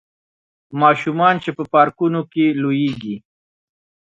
ماشومان 0.81 1.35
چې 1.43 1.49
په 1.57 1.63
پارکونو 1.73 2.21
کې 2.33 2.45
لوبیږي 2.61 3.15